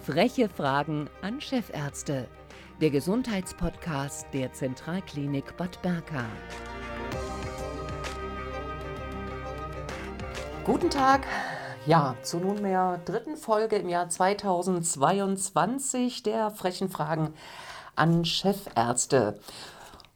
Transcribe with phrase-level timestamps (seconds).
[0.00, 2.28] Freche Fragen an Chefärzte.
[2.80, 6.24] Der Gesundheitspodcast der Zentralklinik Bad Berka.
[10.64, 11.26] Guten Tag.
[11.86, 17.34] Ja, zur nunmehr dritten Folge im Jahr 2022 der frechen Fragen
[17.94, 19.38] an Chefärzte.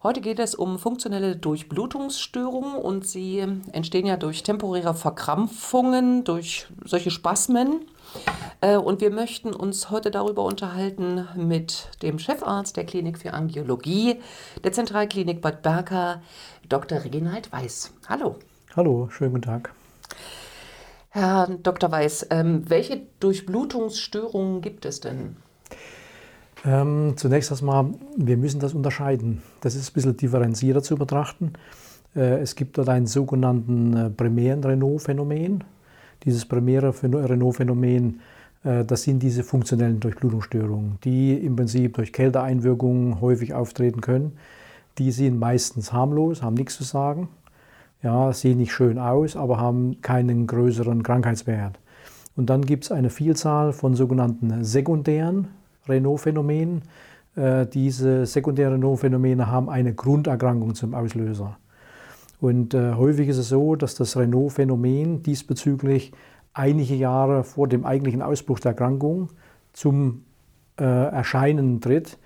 [0.02, 3.40] Heute geht es um funktionelle Durchblutungsstörungen und sie
[3.72, 7.82] entstehen ja durch temporäre Verkrampfungen, durch solche Spasmen.
[8.62, 14.22] Äh, und wir möchten uns heute darüber unterhalten mit dem Chefarzt der Klinik für Angiologie
[14.64, 16.22] der Zentralklinik Bad Berka,
[16.66, 17.04] Dr.
[17.04, 17.92] Reginald Weiß.
[18.08, 18.36] Hallo.
[18.74, 19.74] Hallo, schönen guten Tag.
[21.10, 21.92] Herr Dr.
[21.92, 25.36] Weiß, ähm, welche Durchblutungsstörungen gibt es denn?
[26.64, 29.42] Ähm, zunächst erstmal, wir müssen das unterscheiden.
[29.60, 31.52] Das ist ein bisschen differenzierter zu betrachten.
[32.14, 35.64] Äh, es gibt dort einen sogenannten äh, primären Renault-Phänomen.
[36.24, 38.20] Dieses primäre Renault-Phänomen,
[38.64, 44.32] äh, das sind diese funktionellen Durchblutungsstörungen, die im Prinzip durch Kälteeinwirkungen häufig auftreten können.
[44.98, 47.28] Die sind meistens harmlos, haben nichts zu sagen,
[48.02, 51.78] ja, sehen nicht schön aus, aber haben keinen größeren Krankheitswert.
[52.36, 55.48] Und dann gibt es eine Vielzahl von sogenannten sekundären
[55.88, 56.82] Renault-Phänomenen.
[57.36, 61.58] Äh, diese sekundären Renault-Phänomene haben eine Grunderkrankung zum Auslöser.
[62.40, 66.12] Und äh, häufig ist es so, dass das Renault-Phänomen diesbezüglich
[66.52, 69.28] einige Jahre vor dem eigentlichen Ausbruch der Erkrankung
[69.72, 70.24] zum
[70.78, 72.18] äh, Erscheinen tritt.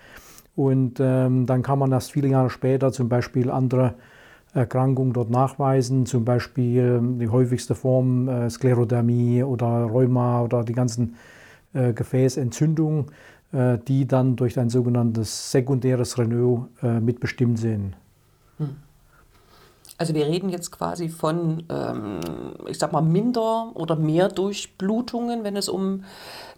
[0.57, 3.95] Und ähm, dann kann man erst viele Jahre später zum Beispiel andere
[4.55, 11.17] Erkrankungen dort nachweisen, zum Beispiel die häufigste Form äh, Sklerodermie oder Rheuma oder die ganzen
[11.73, 13.07] äh, Gefäßentzündungen,
[13.87, 17.95] die dann durch ein sogenanntes sekundäres Renault äh, mitbestimmt sind.
[18.59, 18.77] Hm.
[19.97, 22.19] Also wir reden jetzt quasi von, ähm,
[22.69, 26.05] ich sag mal, minder oder mehr Durchblutungen, wenn es um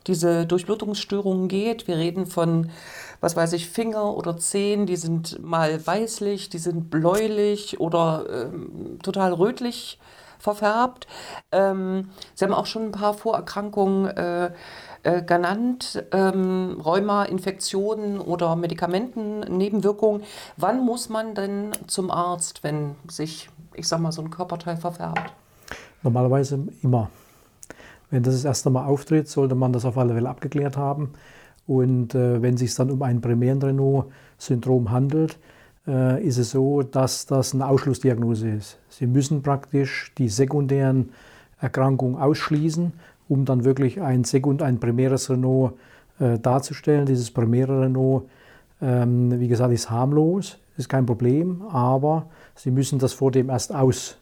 [0.06, 1.86] diese Durchblutungsstörungen geht.
[1.86, 2.70] Wir reden von,
[3.20, 8.98] was weiß ich, Finger oder Zehen, die sind mal weißlich, die sind bläulich oder ähm,
[9.02, 9.98] total rötlich
[10.38, 11.06] verfärbt.
[11.52, 14.50] Ähm, Sie haben auch schon ein paar Vorerkrankungen äh,
[15.02, 20.22] äh, genannt, ähm, Rheuma, Infektionen oder Medikamentennebenwirkungen.
[20.56, 25.32] Wann muss man denn zum Arzt, wenn sich, ich sag mal, so ein Körperteil verfärbt?
[26.02, 27.08] Normalerweise immer.
[28.10, 31.12] Wenn das das erste Mal auftritt, sollte man das auf alle Fälle abgeklärt haben.
[31.66, 35.38] Und äh, wenn es sich dann um ein primären Renault-Syndrom handelt,
[35.86, 38.78] ist es so, dass das eine Ausschlussdiagnose ist.
[38.88, 41.10] Sie müssen praktisch die sekundären
[41.60, 42.92] Erkrankungen ausschließen,
[43.28, 45.74] um dann wirklich ein Sekund, ein primäres Renault
[46.18, 47.06] äh, darzustellen.
[47.06, 48.28] Dieses primäre Renault,
[48.80, 53.74] ähm, wie gesagt, ist harmlos, ist kein Problem, aber Sie müssen das vor dem erst
[53.74, 54.18] aus,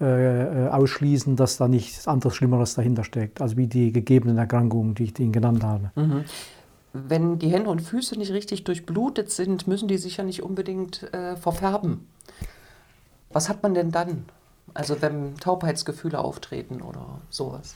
[0.00, 4.94] äh, äh, ausschließen, dass da nichts anderes Schlimmeres dahinter steckt, also wie die gegebenen Erkrankungen,
[4.94, 5.90] die ich Ihnen genannt habe.
[5.96, 6.24] Mhm
[6.92, 11.12] wenn die Hände und Füße nicht richtig durchblutet sind, müssen die sich ja nicht unbedingt
[11.12, 12.06] äh, verfärben.
[13.30, 14.24] Was hat man denn dann?
[14.74, 17.74] Also wenn Taubheitsgefühle auftreten oder sowas?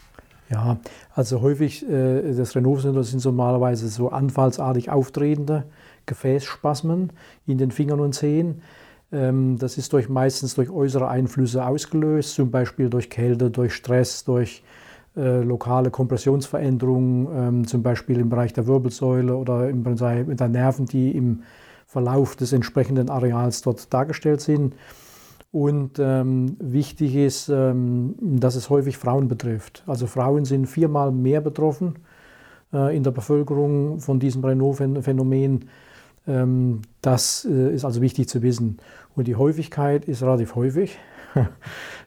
[0.50, 0.78] Ja,
[1.14, 5.64] also häufig, äh, das Renault-Syndrom sind normalerweise so anfallsartig auftretende
[6.06, 7.12] Gefäßspasmen
[7.46, 8.62] in den Fingern und Zehen.
[9.12, 14.24] Ähm, das ist durch, meistens durch äußere Einflüsse ausgelöst, zum Beispiel durch Kälte, durch Stress,
[14.24, 14.62] durch
[15.16, 20.86] äh, lokale Kompressionsveränderungen, ähm, zum Beispiel im Bereich der Wirbelsäule oder im mit den Nerven,
[20.86, 21.42] die im
[21.86, 24.74] Verlauf des entsprechenden Areals dort dargestellt sind.
[25.52, 29.82] Und ähm, wichtig ist, ähm, dass es häufig Frauen betrifft.
[29.86, 31.96] Also Frauen sind viermal mehr betroffen
[32.72, 35.66] äh, in der Bevölkerung von diesem Renault-Phänomen.
[36.26, 38.78] Ähm, das äh, ist also wichtig zu wissen.
[39.14, 40.96] Und die Häufigkeit ist relativ häufig.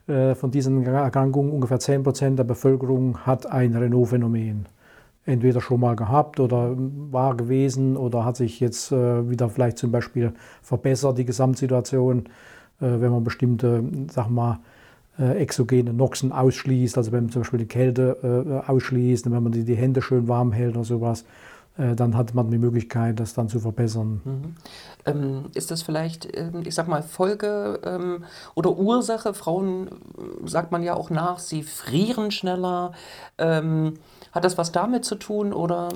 [0.08, 4.68] Äh, von diesen Erkrankungen, ungefähr 10 Prozent der Bevölkerung hat ein Renault-Phänomen.
[5.26, 9.92] Entweder schon mal gehabt oder war gewesen oder hat sich jetzt äh, wieder vielleicht zum
[9.92, 12.28] Beispiel verbessert, die Gesamtsituation,
[12.80, 14.60] äh, wenn man bestimmte, sag mal,
[15.18, 20.02] exogene Noxen ausschließt, also wenn man zum Beispiel die Kälte ausschließt, wenn man die, Hände
[20.02, 21.24] schön warm hält oder sowas,
[21.78, 24.22] dann hat man die Möglichkeit, das dann zu verbessern.
[24.24, 24.56] Mhm.
[25.06, 28.24] Ähm, ist das vielleicht, ähm, ich sag mal, Folge ähm,
[28.56, 29.34] oder Ursache?
[29.34, 32.94] Frauen, äh, sagt man ja auch nach, sie frieren schneller.
[33.38, 33.96] Ähm,
[34.32, 35.90] hat das was damit zu tun oder?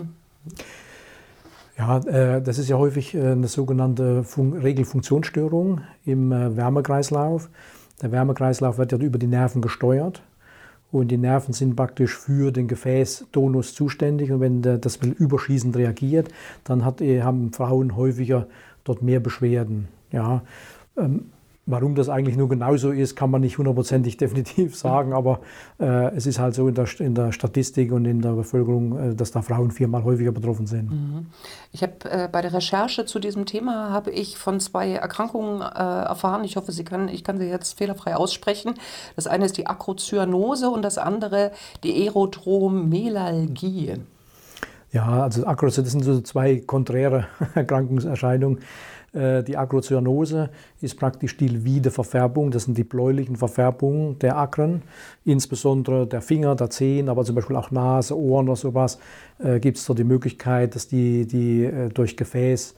[1.77, 7.49] Ja, äh, das ist ja häufig äh, eine sogenannte Fun Regelfunktionsstörung im äh, Wärmekreislauf.
[8.01, 10.21] Der Wärmekreislauf wird ja über die Nerven gesteuert.
[10.91, 14.31] Und die Nerven sind praktisch für den Gefäßtonus zuständig.
[14.31, 16.29] Und wenn das überschießend reagiert,
[16.63, 18.47] dann hat, haben Frauen häufiger
[18.83, 19.87] dort mehr Beschwerden.
[20.11, 20.41] Ja,
[20.97, 21.25] ähm,
[21.71, 25.41] Warum das eigentlich nur genauso ist, kann man nicht hundertprozentig definitiv sagen, aber
[25.79, 29.15] äh, es ist halt so in der, in der, Statistik und in der Bevölkerung, äh,
[29.15, 30.89] dass da Frauen viermal häufiger betroffen sind.
[30.89, 31.27] Mhm.
[31.71, 35.65] Ich habe äh, bei der Recherche zu diesem Thema habe ich von zwei Erkrankungen äh,
[35.65, 36.43] erfahren.
[36.43, 38.73] Ich hoffe, Sie können, ich kann sie jetzt fehlerfrei aussprechen.
[39.15, 41.51] Das eine ist die Akrozyanose und das andere
[41.83, 43.99] die Erythromelalgie.
[44.91, 48.59] Ja, also Akrozyanose, das sind so zwei konträre Erkrankungserscheinungen.
[49.13, 50.49] Äh, die Agrozyanose
[50.81, 54.81] ist praktisch die Wiederverfärbung, das sind die bläulichen Verfärbungen der Akren,
[55.25, 58.99] insbesondere der Finger, der Zehen, aber zum Beispiel auch Nase, Ohren oder sowas,
[59.39, 62.75] äh, gibt es da die Möglichkeit, dass die, die äh, durch Gefäß,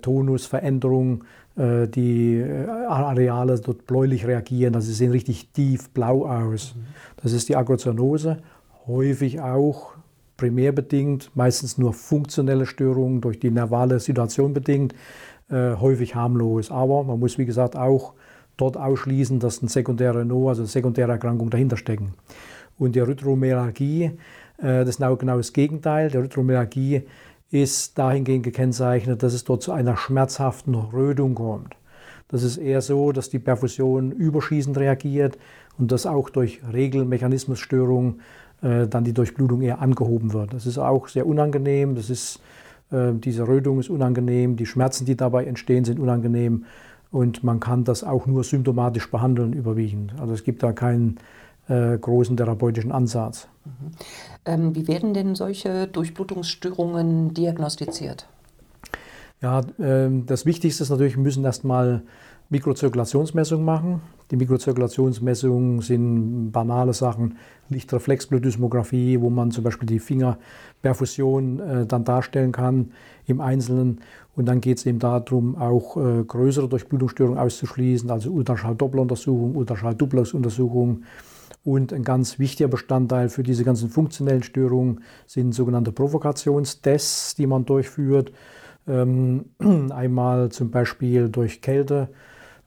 [0.00, 1.24] Tonusveränderung,
[1.54, 2.42] die
[2.88, 6.74] Areale dort bläulich reagieren, also sie sehen richtig tief blau aus.
[6.74, 6.86] Mhm.
[7.22, 8.38] Das ist die Agrozyanose,
[8.86, 9.92] häufig auch
[10.40, 14.94] primär bedingt, meistens nur funktionelle Störungen durch die nervale Situation bedingt
[15.50, 16.70] äh, häufig harmlos.
[16.70, 18.14] Aber man muss, wie gesagt, auch
[18.56, 22.14] dort ausschließen, dass ein sekundäre No, also eine sekundäre Erkrankung dahinter stecken.
[22.78, 24.04] Und die Erythromelalgie,
[24.56, 26.08] äh, das ist genau, genau das Gegenteil.
[26.08, 27.02] Die Erythromelalgie
[27.50, 31.76] ist dahingehend gekennzeichnet, dass es dort zu einer schmerzhaften Rötung kommt.
[32.28, 35.36] Das ist eher so, dass die Perfusion überschießend reagiert
[35.76, 38.20] und dass auch durch Regelmechanismusstörungen
[38.62, 40.54] äh, dann die Durchblutung eher angehoben wird.
[40.54, 41.94] Das ist auch sehr unangenehm.
[41.94, 42.40] Das ist
[42.92, 46.64] ähm, diese Rötung ist unangenehm, die Schmerzen, die dabei entstehen, sind unangenehm
[47.10, 50.14] und man kann das auch nur symptomatisch behandeln überwiegend.
[50.20, 51.18] Also es gibt da keinen
[51.68, 53.48] äh, großen therapeutischen Ansatz.
[53.64, 53.70] Mhm.
[54.44, 58.26] Ähm, wie werden denn solche Durchblutungsstörungen diagnostiziert?
[59.40, 62.02] Ja, äh, das Wichtigste ist natürlich, wir müssen erstmal
[62.50, 64.02] Mikrozirkulationsmessungen machen.
[64.32, 67.38] Die Mikrozirkulationsmessungen sind banale Sachen,
[67.68, 72.90] Lichtreflexblutdysmographie, wo man zum Beispiel die Fingerperfusion äh, dann darstellen kann
[73.26, 74.00] im Einzelnen.
[74.34, 81.04] Und dann geht es eben darum, auch äh, größere Durchblutungsstörungen auszuschließen, also Ultraschall-Doppeluntersuchung, Ultraschall-Duplex-Untersuchung.
[81.62, 87.64] Und ein ganz wichtiger Bestandteil für diese ganzen funktionellen Störungen sind sogenannte Provokationstests, die man
[87.64, 88.32] durchführt.
[88.88, 89.44] Ähm,
[89.90, 92.08] einmal zum Beispiel durch Kälte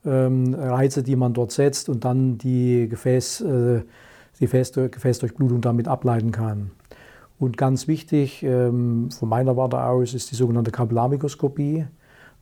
[0.05, 3.81] Reize, die man dort setzt und dann die, Gefäß, äh,
[4.39, 6.71] die Gefäßdurchblutung damit ableiten kann.
[7.39, 11.85] Und ganz wichtig ähm, von meiner Warte aus ist die sogenannte Kapillarmikroskopie,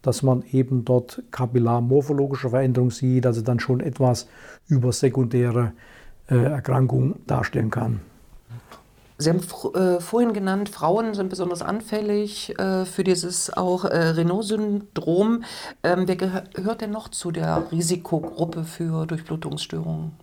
[0.02, 4.28] dass man eben dort kapillarmorphologische Veränderungen sieht, also dann schon etwas
[4.68, 5.74] über sekundäre
[6.28, 8.02] äh, Erkrankungen darstellen kann.
[9.22, 9.42] Sie haben
[9.76, 15.44] äh, vorhin genannt, Frauen sind besonders anfällig äh, für dieses auch äh, Renault-Syndrom.
[15.84, 20.14] Ähm, wer gehört denn noch zu der Risikogruppe für Durchblutungsstörungen?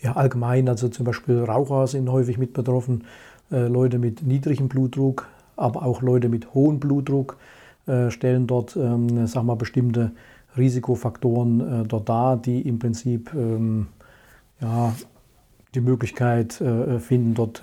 [0.00, 3.04] Ja, allgemein, also zum Beispiel Raucher sind häufig mit betroffen,
[3.50, 5.26] äh, Leute mit niedrigem Blutdruck,
[5.56, 7.38] aber auch Leute mit hohem Blutdruck
[7.86, 10.12] äh, stellen dort, ähm, sag mal, bestimmte
[10.58, 13.88] Risikofaktoren äh, dort dar, die im Prinzip ähm,
[14.60, 14.94] ja,
[15.74, 17.62] die Möglichkeit finden, dort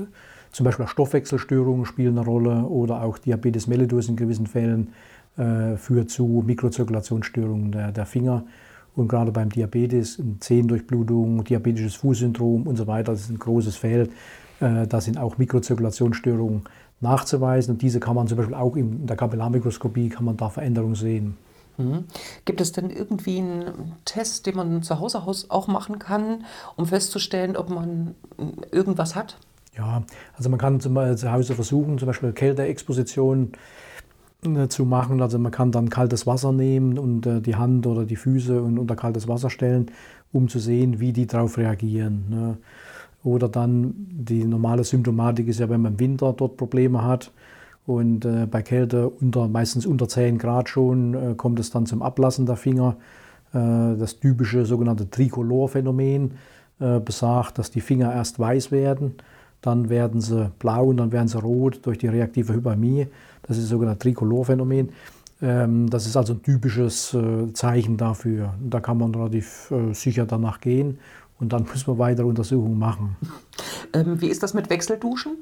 [0.56, 4.94] zum Beispiel auch Stoffwechselstörungen spielen eine Rolle oder auch Diabetes mellitus in gewissen Fällen
[5.36, 8.46] äh, führt zu Mikrozirkulationsstörungen der, der Finger.
[8.96, 14.12] Und gerade beim Diabetes, Zehendurchblutung, diabetisches Fußsyndrom und so weiter, das ist ein großes Feld.
[14.62, 16.62] Äh, da sind auch Mikrozirkulationsstörungen
[17.02, 17.74] nachzuweisen.
[17.74, 21.36] Und diese kann man zum Beispiel auch in der Kapillarmikroskopie kann man da Veränderungen sehen.
[21.78, 22.06] Mhm.
[22.46, 26.46] Gibt es denn irgendwie einen Test, den man zu Hause auch machen kann,
[26.78, 28.16] um festzustellen, ob man
[28.72, 29.36] irgendwas hat?
[29.78, 30.04] Ja,
[30.38, 33.52] also man kann zu Hause versuchen, zum Beispiel Kälteexposition
[34.46, 35.22] äh, zu machen.
[35.22, 38.96] Also man kann dann kaltes Wasser nehmen und äh, die Hand oder die Füße unter
[38.96, 39.92] kaltes Wasser stellen,
[40.32, 42.26] um zu sehen, wie die darauf reagieren.
[42.30, 42.58] Ne?
[43.24, 47.32] Oder dann die normale Symptomatik ist ja, wenn man im Winter dort Probleme hat
[47.86, 52.46] und äh, bei Kälte unter, meistens unter 10 Grad schon kommt es dann zum Ablassen
[52.46, 52.98] der Finger.
[53.52, 56.32] das typische sogenannte Tricolor-Phänomen
[56.78, 59.16] besagt, dass die Finger erst weiß werden
[59.66, 63.08] dann werden sie blau und dann werden sie rot durch die reaktive Hypermie.
[63.44, 64.90] Das ist das sogenannte Tricolor-Phänomen.
[65.42, 68.54] Ähm, das ist also ein typisches äh, Zeichen dafür.
[68.62, 71.00] Da kann man relativ äh, sicher danach gehen
[71.40, 73.16] und dann muss man weitere Untersuchungen machen.
[73.94, 75.38] Ähm, wie ist das mit Wechselduschen?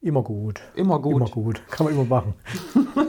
[0.00, 0.60] Immer gut.
[0.74, 1.16] Immer gut.
[1.16, 1.62] Immer gut.
[1.70, 2.34] Kann man immer machen.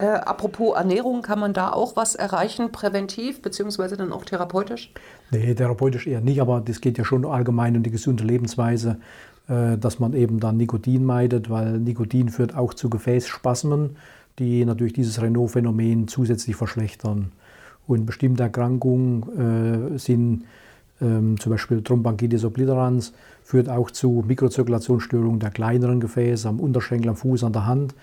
[0.00, 4.92] äh, apropos Ernährung, kann man da auch was erreichen, präventiv, beziehungsweise dann auch therapeutisch?
[5.30, 8.98] Nee, therapeutisch eher nicht, aber das geht ja schon allgemein um die gesunde Lebensweise.
[9.50, 13.96] Äh, dass man eben dann Nikotin meidet, weil Nikotin führt auch zu Gefäßspasmen,
[14.38, 17.32] die natürlich dieses Renault-Phänomen zusätzlich verschlechtern.
[17.88, 20.44] Und bestimmte Erkrankungen äh, sind
[21.00, 27.16] ähm, zum Beispiel Thromboangitis obliterans, führt auch zu Mikrozirkulationsstörungen der kleineren Gefäße am Unterschenkel, am
[27.16, 27.94] Fuß, an der Hand.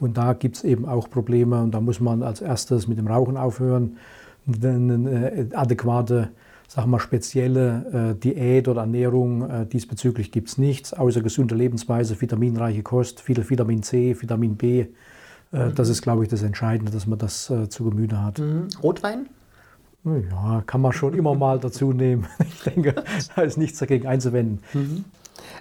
[0.00, 3.06] Und da gibt es eben auch Probleme und da muss man als erstes mit dem
[3.06, 3.96] Rauchen aufhören.
[4.46, 6.30] eine adäquate,
[6.68, 12.20] sagen wir spezielle äh, Diät oder Ernährung äh, diesbezüglich gibt es nichts, außer gesunde Lebensweise,
[12.20, 14.86] vitaminreiche Kost, viel Vitamin C, Vitamin B.
[15.52, 15.74] Äh, mhm.
[15.74, 18.38] Das ist, glaube ich, das Entscheidende, dass man das äh, zu Gemüte hat.
[18.38, 18.68] Mhm.
[18.82, 19.28] Rotwein?
[20.04, 22.26] Ja, kann man schon immer mal dazu nehmen.
[22.38, 22.94] Ich denke,
[23.34, 24.60] da ist nichts dagegen einzuwenden.
[24.74, 25.04] Mhm.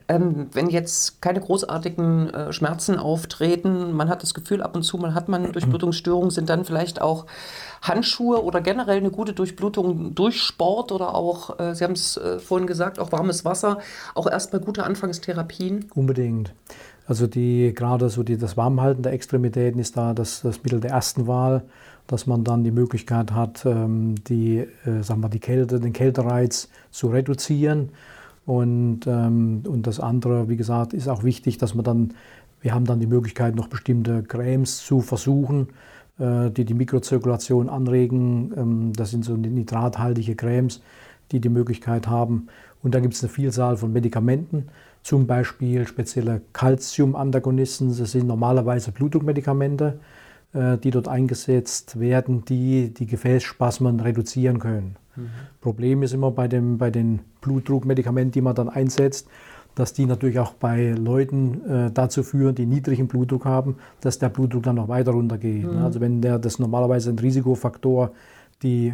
[0.07, 4.97] Ähm, wenn jetzt keine großartigen äh, Schmerzen auftreten, man hat das Gefühl, ab und zu
[4.97, 7.25] mal hat man Durchblutungsstörungen, sind dann vielleicht auch
[7.81, 12.39] Handschuhe oder generell eine gute Durchblutung durch Sport oder auch, äh, Sie haben es äh,
[12.39, 13.79] vorhin gesagt, auch warmes Wasser,
[14.15, 15.85] auch erstmal gute Anfangstherapien?
[15.93, 16.53] Unbedingt.
[17.05, 20.91] Also die gerade so die, das Warmhalten der Extremitäten ist da das, das Mittel der
[20.91, 21.63] ersten Wahl,
[22.05, 26.69] dass man dann die Möglichkeit hat, ähm, die, äh, sagen wir, die Kälte, den Kältereiz
[26.91, 27.89] zu reduzieren
[28.47, 32.13] und, ähm, und das andere, wie gesagt, ist auch wichtig, dass man dann,
[32.61, 35.67] wir haben dann die Möglichkeit, noch bestimmte Cremes zu versuchen,
[36.17, 38.53] äh, die die Mikrozirkulation anregen.
[38.55, 40.81] Ähm, das sind so nitrathaltige Cremes,
[41.33, 42.47] die die Möglichkeit haben.
[42.81, 44.69] Und da gibt es eine Vielzahl von Medikamenten,
[45.03, 47.89] zum Beispiel spezielle Calcium-Antagonisten.
[47.97, 49.99] Das sind normalerweise Blutdruckmedikamente,
[50.53, 54.95] äh, die dort eingesetzt werden, die die Gefäßspasmen reduzieren können.
[55.17, 55.29] Mhm.
[55.61, 59.27] Problem ist immer bei, dem, bei den Blutdruckmedikamenten, die man dann einsetzt,
[59.75, 64.29] dass die natürlich auch bei Leuten äh, dazu führen, die niedrigen Blutdruck haben, dass der
[64.29, 65.71] Blutdruck dann noch weiter runtergeht.
[65.71, 65.77] Mhm.
[65.77, 68.11] Also wenn der das normalerweise ein Risikofaktor,
[68.63, 68.93] die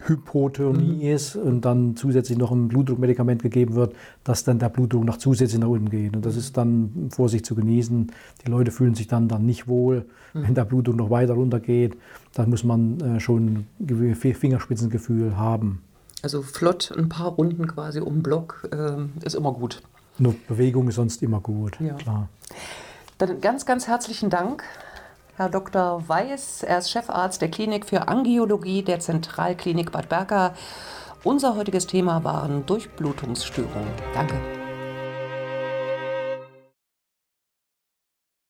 [0.00, 1.14] Hypotonie mhm.
[1.14, 5.60] ist und dann zusätzlich noch ein Blutdruckmedikament gegeben wird, dass dann der Blutdruck noch zusätzlich
[5.60, 6.14] nach unten geht.
[6.14, 8.12] Und das ist dann Vorsicht zu genießen.
[8.44, 10.42] Die Leute fühlen sich dann, dann nicht wohl, mhm.
[10.46, 11.96] wenn der Blutdruck noch weiter runter geht.
[12.34, 15.82] Da muss man äh, schon ein Fingerspitzengefühl haben.
[16.22, 19.82] Also flott ein paar Runden quasi um den Block äh, ist immer gut.
[20.18, 21.94] Nur Bewegung ist sonst immer gut, ja.
[21.94, 22.28] klar.
[23.18, 24.62] Dann ganz, ganz herzlichen Dank
[25.36, 26.08] Herr Dr.
[26.08, 26.62] Weiß.
[26.62, 30.54] Er ist Chefarzt der Klinik für Angiologie der Zentralklinik Bad Berka.
[31.24, 33.92] Unser heutiges Thema waren Durchblutungsstörungen.
[34.14, 34.65] Danke.